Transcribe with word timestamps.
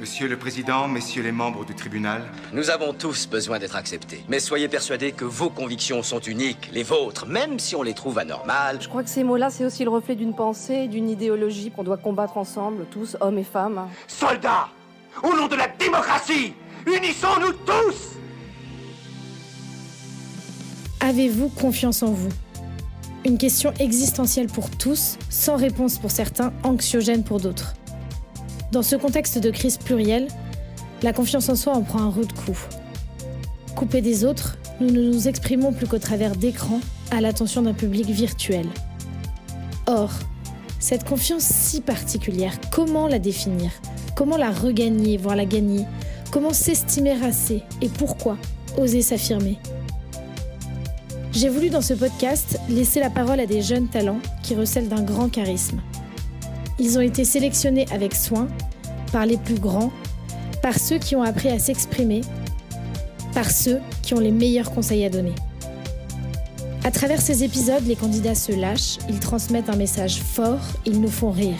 Monsieur 0.00 0.28
le 0.28 0.38
Président, 0.38 0.88
messieurs 0.88 1.22
les 1.22 1.30
membres 1.30 1.66
du 1.66 1.74
tribunal, 1.74 2.22
Nous 2.54 2.70
avons 2.70 2.94
tous 2.94 3.28
besoin 3.28 3.58
d'être 3.58 3.76
acceptés. 3.76 4.24
Mais 4.30 4.40
soyez 4.40 4.66
persuadés 4.66 5.12
que 5.12 5.26
vos 5.26 5.50
convictions 5.50 6.02
sont 6.02 6.20
uniques, 6.20 6.70
les 6.72 6.82
vôtres, 6.82 7.26
même 7.26 7.58
si 7.58 7.76
on 7.76 7.82
les 7.82 7.92
trouve 7.92 8.18
anormales. 8.18 8.80
Je 8.80 8.88
crois 8.88 9.02
que 9.02 9.10
ces 9.10 9.24
mots-là, 9.24 9.50
c'est 9.50 9.66
aussi 9.66 9.84
le 9.84 9.90
reflet 9.90 10.14
d'une 10.14 10.34
pensée, 10.34 10.88
d'une 10.88 11.10
idéologie 11.10 11.70
qu'on 11.70 11.84
doit 11.84 11.98
combattre 11.98 12.38
ensemble, 12.38 12.86
tous, 12.90 13.18
hommes 13.20 13.36
et 13.36 13.44
femmes. 13.44 13.88
Soldats, 14.08 14.68
au 15.22 15.36
nom 15.36 15.48
de 15.48 15.56
la 15.56 15.68
démocratie, 15.68 16.54
unissons-nous 16.86 17.52
tous 17.66 18.16
Avez-vous 21.00 21.50
confiance 21.50 22.02
en 22.02 22.12
vous? 22.12 22.32
Une 23.26 23.36
question 23.36 23.74
existentielle 23.78 24.46
pour 24.46 24.70
tous, 24.70 25.18
sans 25.28 25.56
réponse 25.56 25.98
pour 25.98 26.10
certains, 26.10 26.54
anxiogène 26.62 27.22
pour 27.22 27.38
d'autres. 27.38 27.74
Dans 28.72 28.82
ce 28.82 28.94
contexte 28.94 29.38
de 29.38 29.50
crise 29.50 29.78
plurielle, 29.78 30.28
la 31.02 31.12
confiance 31.12 31.48
en 31.48 31.56
soi 31.56 31.74
en 31.74 31.82
prend 31.82 32.02
un 32.02 32.10
rude 32.10 32.32
coup. 32.32 32.58
Coupés 33.74 34.00
des 34.00 34.24
autres, 34.24 34.58
nous 34.80 34.90
ne 34.90 35.10
nous 35.10 35.26
exprimons 35.26 35.72
plus 35.72 35.88
qu'au 35.88 35.98
travers 35.98 36.36
d'écrans 36.36 36.80
à 37.10 37.20
l'attention 37.20 37.62
d'un 37.62 37.74
public 37.74 38.06
virtuel. 38.06 38.66
Or, 39.88 40.10
cette 40.78 41.04
confiance 41.04 41.42
si 41.42 41.80
particulière, 41.80 42.52
comment 42.70 43.08
la 43.08 43.18
définir? 43.18 43.72
Comment 44.14 44.36
la 44.36 44.52
regagner, 44.52 45.16
voire 45.16 45.34
la 45.34 45.46
gagner? 45.46 45.84
Comment 46.30 46.52
s'estimer 46.52 47.24
assez 47.24 47.62
Et 47.82 47.88
pourquoi 47.88 48.38
oser 48.78 49.02
s'affirmer? 49.02 49.58
J'ai 51.32 51.48
voulu 51.48 51.70
dans 51.70 51.80
ce 51.80 51.94
podcast 51.94 52.60
laisser 52.68 53.00
la 53.00 53.10
parole 53.10 53.40
à 53.40 53.46
des 53.46 53.62
jeunes 53.62 53.88
talents 53.88 54.20
qui 54.44 54.54
recèlent 54.54 54.88
d'un 54.88 55.02
grand 55.02 55.28
charisme. 55.28 55.80
Ils 56.80 56.96
ont 56.96 57.02
été 57.02 57.26
sélectionnés 57.26 57.84
avec 57.92 58.14
soin 58.14 58.48
par 59.12 59.26
les 59.26 59.36
plus 59.36 59.58
grands, 59.60 59.92
par 60.62 60.78
ceux 60.78 60.96
qui 60.96 61.14
ont 61.14 61.22
appris 61.22 61.50
à 61.50 61.58
s'exprimer, 61.58 62.22
par 63.34 63.50
ceux 63.50 63.80
qui 64.02 64.14
ont 64.14 64.18
les 64.18 64.30
meilleurs 64.30 64.70
conseils 64.70 65.04
à 65.04 65.10
donner. 65.10 65.34
À 66.82 66.90
travers 66.90 67.20
ces 67.20 67.44
épisodes, 67.44 67.86
les 67.86 67.96
candidats 67.96 68.34
se 68.34 68.52
lâchent, 68.52 68.96
ils 69.10 69.20
transmettent 69.20 69.68
un 69.68 69.76
message 69.76 70.22
fort, 70.22 70.62
ils 70.86 71.02
nous 71.02 71.10
font 71.10 71.30
rire. 71.30 71.58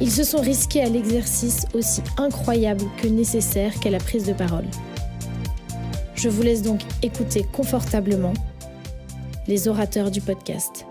Ils 0.00 0.12
se 0.12 0.22
sont 0.22 0.40
risqués 0.40 0.82
à 0.82 0.88
l'exercice 0.88 1.66
aussi 1.74 2.00
incroyable 2.16 2.84
que 3.02 3.08
nécessaire 3.08 3.80
qu'est 3.80 3.90
la 3.90 3.98
prise 3.98 4.26
de 4.26 4.32
parole. 4.32 4.66
Je 6.14 6.28
vous 6.28 6.42
laisse 6.42 6.62
donc 6.62 6.82
écouter 7.02 7.44
confortablement 7.52 8.34
les 9.48 9.66
orateurs 9.66 10.12
du 10.12 10.20
podcast. 10.20 10.86